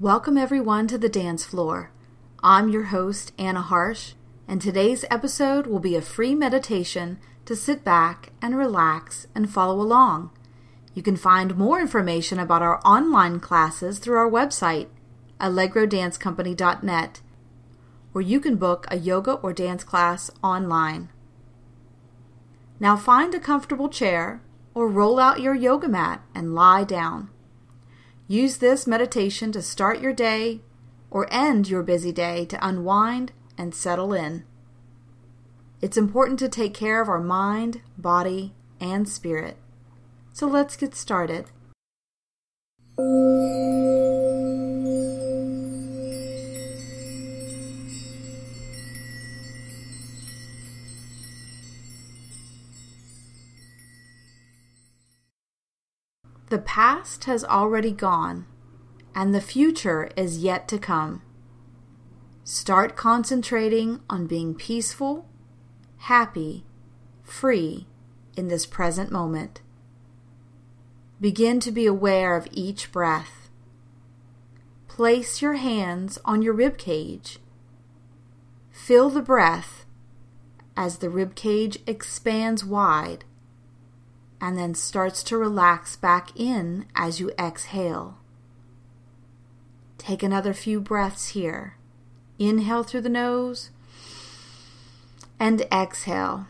Welcome 0.00 0.38
everyone 0.38 0.86
to 0.88 0.98
the 0.98 1.08
dance 1.08 1.44
floor. 1.44 1.90
I'm 2.40 2.68
your 2.68 2.84
host, 2.84 3.32
Anna 3.36 3.62
Harsh, 3.62 4.12
and 4.46 4.62
today's 4.62 5.04
episode 5.10 5.66
will 5.66 5.80
be 5.80 5.96
a 5.96 6.00
free 6.00 6.36
meditation 6.36 7.18
to 7.46 7.56
sit 7.56 7.82
back 7.82 8.30
and 8.40 8.56
relax 8.56 9.26
and 9.34 9.50
follow 9.50 9.80
along. 9.80 10.30
You 10.94 11.02
can 11.02 11.16
find 11.16 11.56
more 11.56 11.80
information 11.80 12.38
about 12.38 12.62
our 12.62 12.80
online 12.86 13.40
classes 13.40 13.98
through 13.98 14.18
our 14.18 14.30
website, 14.30 14.86
allegrodancecompany.net, 15.40 17.20
where 18.12 18.22
you 18.22 18.38
can 18.38 18.54
book 18.54 18.86
a 18.92 18.98
yoga 18.98 19.32
or 19.32 19.52
dance 19.52 19.82
class 19.82 20.30
online. 20.44 21.08
Now 22.78 22.96
find 22.96 23.34
a 23.34 23.40
comfortable 23.40 23.88
chair 23.88 24.42
or 24.74 24.86
roll 24.86 25.18
out 25.18 25.40
your 25.40 25.56
yoga 25.56 25.88
mat 25.88 26.22
and 26.36 26.54
lie 26.54 26.84
down. 26.84 27.30
Use 28.30 28.58
this 28.58 28.86
meditation 28.86 29.52
to 29.52 29.62
start 29.62 30.00
your 30.00 30.12
day 30.12 30.60
or 31.10 31.26
end 31.32 31.66
your 31.66 31.82
busy 31.82 32.12
day 32.12 32.44
to 32.44 32.66
unwind 32.66 33.32
and 33.56 33.74
settle 33.74 34.12
in. 34.12 34.44
It's 35.80 35.96
important 35.96 36.38
to 36.40 36.48
take 36.50 36.74
care 36.74 37.00
of 37.00 37.08
our 37.08 37.22
mind, 37.22 37.80
body, 37.96 38.52
and 38.78 39.08
spirit. 39.08 39.56
So 40.34 40.46
let's 40.46 40.76
get 40.76 40.94
started. 40.94 41.46
The 56.58 56.64
past 56.64 57.26
has 57.26 57.44
already 57.44 57.92
gone, 57.92 58.44
and 59.14 59.32
the 59.32 59.40
future 59.40 60.10
is 60.16 60.42
yet 60.42 60.66
to 60.66 60.78
come. 60.80 61.22
Start 62.42 62.96
concentrating 62.96 64.00
on 64.10 64.26
being 64.26 64.56
peaceful, 64.56 65.28
happy, 65.98 66.64
free 67.22 67.86
in 68.36 68.48
this 68.48 68.66
present 68.66 69.12
moment. 69.12 69.60
Begin 71.20 71.60
to 71.60 71.70
be 71.70 71.86
aware 71.86 72.36
of 72.36 72.48
each 72.50 72.90
breath. 72.90 73.48
Place 74.88 75.40
your 75.40 75.54
hands 75.54 76.18
on 76.24 76.42
your 76.42 76.54
rib 76.54 76.76
cage. 76.76 77.38
Feel 78.72 79.10
the 79.10 79.22
breath 79.22 79.86
as 80.76 80.98
the 80.98 81.08
rib 81.08 81.36
cage 81.36 81.78
expands 81.86 82.64
wide 82.64 83.24
and 84.40 84.56
then 84.56 84.74
starts 84.74 85.22
to 85.24 85.36
relax 85.36 85.96
back 85.96 86.30
in 86.38 86.86
as 86.94 87.20
you 87.20 87.30
exhale. 87.38 88.18
Take 89.98 90.22
another 90.22 90.54
few 90.54 90.80
breaths 90.80 91.28
here. 91.30 91.76
Inhale 92.38 92.84
through 92.84 93.00
the 93.00 93.08
nose 93.08 93.70
and 95.40 95.62
exhale. 95.72 96.46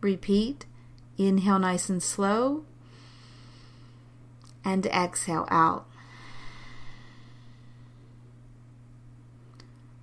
Repeat. 0.00 0.66
Inhale 1.16 1.58
nice 1.58 1.88
and 1.88 2.02
slow 2.02 2.64
and 4.64 4.86
exhale 4.86 5.46
out. 5.50 5.86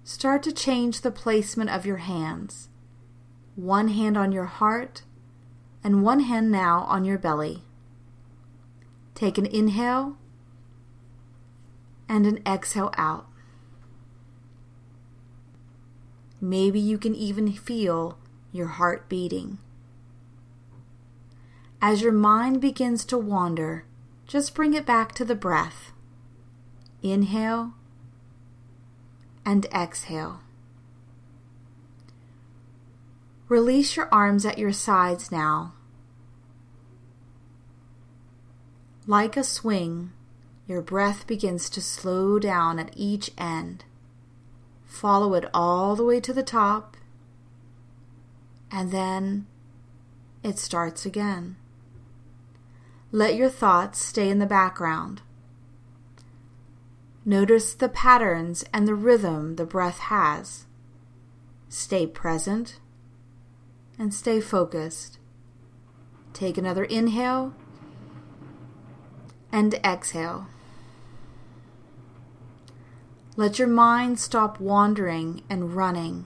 Start 0.03 0.43
to 0.43 0.51
change 0.51 1.01
the 1.01 1.11
placement 1.11 1.69
of 1.69 1.85
your 1.85 1.97
hands 1.97 2.69
one 3.63 3.89
hand 3.89 4.17
on 4.17 4.31
your 4.31 4.45
heart, 4.45 5.03
and 5.83 6.03
one 6.03 6.21
hand 6.21 6.52
now 6.52 6.81
on 6.81 7.05
your 7.05 7.17
belly. 7.17 7.63
Take 9.16 9.38
an 9.38 9.45
inhale 9.45 10.17
and 12.07 12.25
an 12.25 12.41
exhale 12.45 12.91
out. 12.97 13.28
Maybe 16.41 16.79
you 16.79 16.97
can 16.97 17.13
even 17.13 17.51
feel 17.51 18.17
your 18.51 18.67
heart 18.67 19.09
beating. 19.09 19.57
As 21.81 22.01
your 22.01 22.13
mind 22.13 22.61
begins 22.61 23.05
to 23.05 23.17
wander, 23.17 23.85
just 24.25 24.55
bring 24.55 24.73
it 24.73 24.85
back 24.85 25.13
to 25.16 25.25
the 25.25 25.35
breath. 25.35 25.91
Inhale 27.01 27.73
and 29.45 29.66
exhale. 29.73 30.41
Release 33.49 33.95
your 33.95 34.07
arms 34.11 34.45
at 34.45 34.59
your 34.59 34.71
sides 34.71 35.31
now. 35.31 35.73
Like 39.07 39.35
a 39.35 39.43
swing, 39.43 40.11
your 40.67 40.83
breath 40.83 41.25
begins 41.25 41.67
to 41.71 41.81
slow 41.81 42.37
down 42.37 42.77
at 42.77 42.93
each 42.95 43.31
end. 43.39 43.85
Follow 44.85 45.33
it 45.33 45.49
all 45.51 45.95
the 45.95 46.05
way 46.05 46.19
to 46.19 46.31
the 46.31 46.43
top, 46.43 46.95
and 48.71 48.91
then 48.91 49.47
it 50.43 50.59
starts 50.59 51.03
again. 51.03 51.55
Let 53.11 53.33
your 53.33 53.49
thoughts 53.49 53.99
stay 53.99 54.29
in 54.29 54.37
the 54.37 54.45
background. 54.45 55.23
Notice 57.25 57.73
the 57.73 57.89
patterns 57.89 58.63
and 58.71 58.87
the 58.87 58.93
rhythm 58.93 59.55
the 59.55 59.66
breath 59.66 59.97
has. 59.97 60.67
Stay 61.67 62.05
present 62.05 62.79
and 63.99 64.13
stay 64.13 64.39
focused. 64.39 65.19
Take 66.33 66.57
another 66.57 66.85
inhale 66.85 67.53
and 69.51 69.73
exhale. 69.83 70.47
Let 73.35 73.59
your 73.59 73.67
mind 73.67 74.19
stop 74.19 74.59
wandering 74.59 75.43
and 75.49 75.75
running 75.75 76.25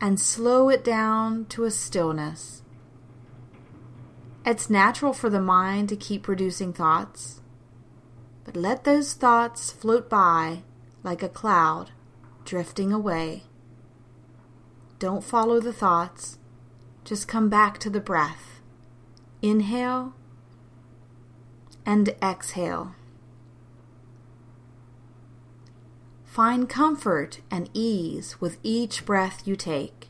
and 0.00 0.18
slow 0.18 0.68
it 0.68 0.82
down 0.82 1.46
to 1.46 1.64
a 1.64 1.70
stillness. 1.70 2.62
It's 4.44 4.68
natural 4.68 5.12
for 5.12 5.30
the 5.30 5.40
mind 5.40 5.88
to 5.90 5.96
keep 5.96 6.24
producing 6.24 6.72
thoughts, 6.72 7.40
but 8.44 8.56
let 8.56 8.82
those 8.82 9.12
thoughts 9.12 9.70
float 9.70 10.10
by 10.10 10.62
like 11.04 11.22
a 11.22 11.28
cloud 11.28 11.92
drifting 12.44 12.92
away. 12.92 13.44
Don't 14.98 15.22
follow 15.22 15.60
the 15.60 15.72
thoughts 15.72 16.38
just 17.04 17.26
come 17.28 17.48
back 17.48 17.78
to 17.78 17.90
the 17.90 18.00
breath. 18.00 18.60
Inhale 19.40 20.14
and 21.84 22.14
exhale. 22.22 22.94
Find 26.24 26.68
comfort 26.68 27.40
and 27.50 27.68
ease 27.74 28.40
with 28.40 28.58
each 28.62 29.04
breath 29.04 29.42
you 29.46 29.56
take. 29.56 30.08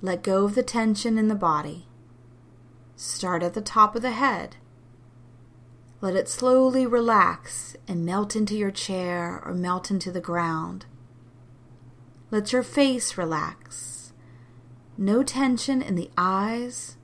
Let 0.00 0.22
go 0.22 0.44
of 0.44 0.54
the 0.54 0.62
tension 0.62 1.18
in 1.18 1.28
the 1.28 1.34
body. 1.34 1.86
Start 2.96 3.42
at 3.42 3.54
the 3.54 3.60
top 3.60 3.96
of 3.96 4.02
the 4.02 4.12
head. 4.12 4.56
Let 6.00 6.14
it 6.14 6.28
slowly 6.28 6.86
relax 6.86 7.76
and 7.88 8.06
melt 8.06 8.36
into 8.36 8.56
your 8.56 8.70
chair 8.70 9.42
or 9.44 9.52
melt 9.52 9.90
into 9.90 10.12
the 10.12 10.20
ground. 10.20 10.86
Let 12.30 12.52
your 12.52 12.62
face 12.62 13.18
relax 13.18 13.97
no 15.00 15.22
tension 15.22 15.80
in 15.80 15.94
the 15.94 16.10
eyes, 16.18 16.96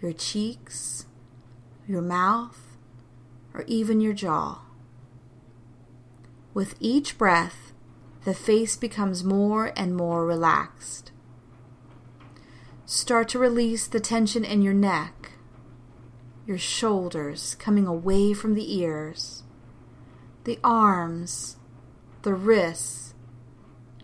your 0.00 0.14
cheeks, 0.14 1.04
your 1.86 2.00
mouth, 2.00 2.78
or 3.52 3.64
even 3.66 4.00
your 4.00 4.14
jaw. 4.14 4.62
With 6.54 6.74
each 6.80 7.18
breath, 7.18 7.72
the 8.24 8.32
face 8.32 8.76
becomes 8.76 9.22
more 9.22 9.72
and 9.76 9.94
more 9.94 10.24
relaxed. 10.24 11.12
Start 12.86 13.28
to 13.30 13.38
release 13.38 13.86
the 13.86 14.00
tension 14.00 14.42
in 14.42 14.62
your 14.62 14.72
neck, 14.72 15.32
your 16.46 16.58
shoulders 16.58 17.56
coming 17.56 17.86
away 17.86 18.32
from 18.32 18.54
the 18.54 18.74
ears, 18.78 19.42
the 20.44 20.58
arms, 20.64 21.56
the 22.22 22.32
wrists, 22.32 23.12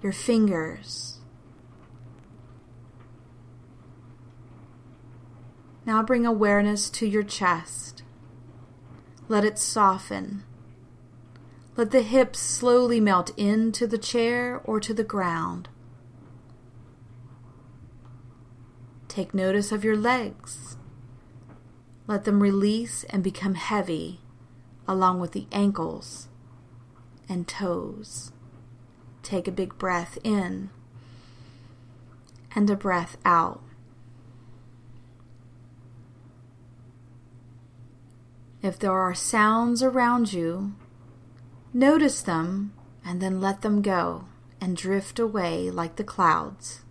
your 0.03 0.12
fingers 0.12 1.19
Now 5.90 6.04
bring 6.04 6.25
awareness 6.25 6.88
to 6.90 7.04
your 7.04 7.25
chest. 7.25 8.04
Let 9.26 9.44
it 9.44 9.58
soften. 9.58 10.44
Let 11.76 11.90
the 11.90 12.02
hips 12.02 12.38
slowly 12.38 13.00
melt 13.00 13.37
into 13.37 13.88
the 13.88 13.98
chair 13.98 14.60
or 14.62 14.78
to 14.78 14.94
the 14.94 15.02
ground. 15.02 15.69
Take 19.08 19.34
notice 19.34 19.72
of 19.72 19.82
your 19.82 19.96
legs. 19.96 20.76
Let 22.06 22.22
them 22.22 22.40
release 22.40 23.02
and 23.10 23.25
become 23.25 23.56
heavy, 23.56 24.20
along 24.87 25.19
with 25.19 25.32
the 25.32 25.48
ankles 25.50 26.28
and 27.28 27.48
toes. 27.48 28.31
Take 29.25 29.48
a 29.48 29.50
big 29.50 29.76
breath 29.76 30.19
in 30.22 30.70
and 32.54 32.70
a 32.70 32.76
breath 32.76 33.16
out. 33.25 33.60
If 38.62 38.79
there 38.79 38.93
are 38.93 39.15
sounds 39.15 39.83
around 39.83 40.33
you, 40.33 40.75
notice 41.73 42.21
them 42.21 42.73
and 43.05 43.21
then 43.21 43.41
let 43.41 43.62
them 43.62 43.81
go 43.81 44.27
and 44.61 44.77
drift 44.77 45.19
away 45.19 45.71
like 45.71 45.97
the 45.97 46.05
clouds. 46.05 46.83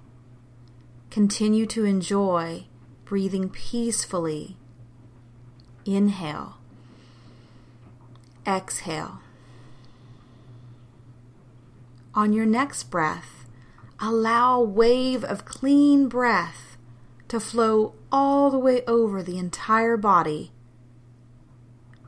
Continue 1.11 1.65
to 1.67 1.85
enjoy 1.85 2.65
breathing 3.05 3.49
peacefully. 3.49 4.57
Inhale. 5.85 6.57
Exhale. 8.45 9.19
On 12.15 12.33
your 12.33 12.45
next 12.45 12.89
breath, 12.89 13.45
allow 13.99 14.61
a 14.61 14.63
wave 14.63 15.23
of 15.23 15.45
clean 15.45 16.07
breath 16.07 16.77
to 17.27 17.39
flow 17.39 17.93
all 18.11 18.49
the 18.49 18.57
way 18.57 18.83
over 18.85 19.21
the 19.21 19.37
entire 19.37 19.97
body, 19.97 20.51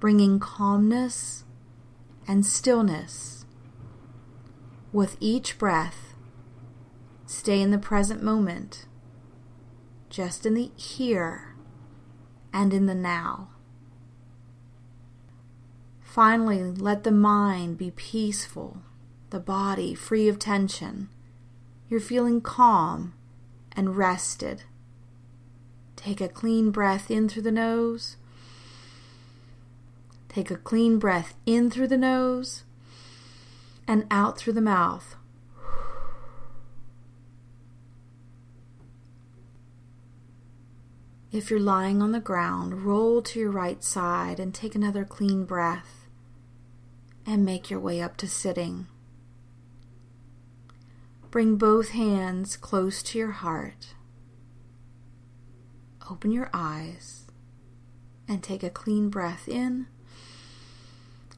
bringing 0.01 0.39
calmness 0.39 1.45
and 2.27 2.43
stillness. 2.43 3.45
With 4.91 5.15
each 5.19 5.59
breath, 5.59 6.15
stay 7.27 7.61
in 7.61 7.69
the 7.69 7.77
present 7.77 8.23
moment, 8.23 8.87
just 10.09 10.45
in 10.45 10.55
the 10.55 10.71
here 10.75 11.55
and 12.51 12.73
in 12.73 12.87
the 12.87 12.95
now. 12.95 13.49
Finally, 16.01 16.63
let 16.63 17.03
the 17.03 17.11
mind 17.11 17.77
be 17.77 17.91
peaceful, 17.91 18.81
the 19.29 19.39
body 19.39 19.93
free 19.93 20.27
of 20.27 20.39
tension. 20.39 21.09
You're 21.87 21.99
feeling 21.99 22.41
calm 22.41 23.13
and 23.73 23.95
rested. 23.95 24.63
Take 25.95 26.19
a 26.19 26.27
clean 26.27 26.71
breath 26.71 27.11
in 27.11 27.29
through 27.29 27.43
the 27.43 27.51
nose. 27.51 28.17
Take 30.31 30.49
a 30.49 30.55
clean 30.55 30.97
breath 30.97 31.33
in 31.45 31.69
through 31.69 31.89
the 31.89 31.97
nose 31.97 32.63
and 33.85 34.07
out 34.09 34.37
through 34.37 34.53
the 34.53 34.61
mouth. 34.61 35.17
If 41.33 41.51
you're 41.51 41.59
lying 41.59 42.01
on 42.01 42.13
the 42.13 42.21
ground, 42.21 42.83
roll 42.83 43.21
to 43.23 43.39
your 43.41 43.51
right 43.51 43.83
side 43.83 44.39
and 44.39 44.55
take 44.55 44.73
another 44.73 45.03
clean 45.03 45.43
breath 45.43 46.07
and 47.25 47.43
make 47.43 47.69
your 47.69 47.81
way 47.81 48.01
up 48.01 48.15
to 48.17 48.27
sitting. 48.29 48.87
Bring 51.29 51.57
both 51.57 51.89
hands 51.89 52.55
close 52.55 53.03
to 53.03 53.17
your 53.17 53.31
heart. 53.31 53.95
Open 56.09 56.31
your 56.31 56.49
eyes 56.53 57.27
and 58.29 58.41
take 58.41 58.63
a 58.63 58.69
clean 58.69 59.09
breath 59.09 59.49
in 59.49 59.87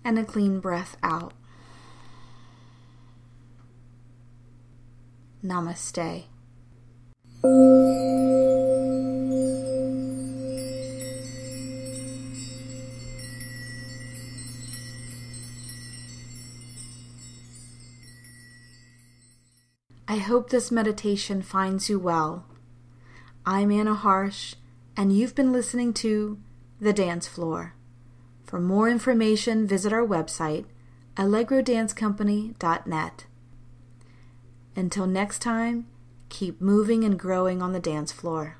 and 0.03 0.19
a 0.19 0.23
clean 0.23 0.59
breath 0.59 0.97
out. 1.01 1.33
Namaste. 5.43 6.23
I 20.07 20.17
hope 20.17 20.49
this 20.49 20.71
meditation 20.71 21.41
finds 21.41 21.89
you 21.89 21.99
well. 21.99 22.45
I'm 23.45 23.71
Anna 23.71 23.95
Harsh, 23.95 24.55
and 24.95 25.11
you've 25.11 25.35
been 25.35 25.51
listening 25.51 25.93
to 25.95 26.37
The 26.79 26.93
Dance 26.93 27.27
Floor. 27.27 27.73
For 28.53 28.59
more 28.59 28.87
information, 28.87 29.65
visit 29.65 29.91
our 29.91 30.05
website, 30.05 30.65
allegrodancecompany.net. 31.17 33.25
Until 34.75 35.07
next 35.07 35.39
time, 35.39 35.87
keep 36.29 36.61
moving 36.61 37.03
and 37.03 37.17
growing 37.17 37.63
on 37.63 37.73
the 37.73 37.79
dance 37.79 38.11
floor. 38.11 38.57